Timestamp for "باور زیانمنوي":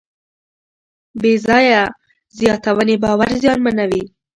3.03-4.03